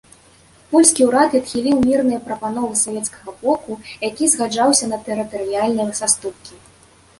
Польскі 0.69 1.01
ўрад 1.09 1.35
адхіліў 1.39 1.75
мірныя 1.87 2.19
прапановы 2.29 2.73
савецкага 2.85 3.29
боку, 3.43 3.77
які 4.09 4.33
згаджаўся 4.33 4.85
на 4.93 5.03
тэрытарыяльныя 5.05 5.97
саступкі. 6.03 6.53